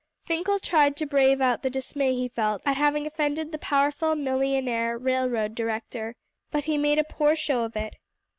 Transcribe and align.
Finkle 0.25 0.59
tried 0.59 0.97
to 0.97 1.05
brave 1.05 1.41
out 1.41 1.61
the 1.61 1.69
dismay 1.69 2.15
he 2.15 2.27
felt 2.27 2.65
at 2.65 2.75
having 2.75 3.05
offended 3.05 3.51
the 3.51 3.59
powerful 3.59 4.15
millionaire 4.15 4.97
railroad 4.97 5.53
director, 5.53 6.15
but 6.49 6.63
he 6.63 6.75
made 6.75 6.97
but 6.97 7.05
a 7.07 7.13
poor 7.13 7.35
show 7.35 7.63
of 7.65 7.75
it. 7.75 7.97